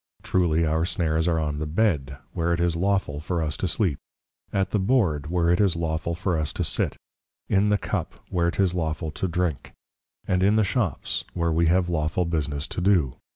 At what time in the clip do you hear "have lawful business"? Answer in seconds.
11.67-12.65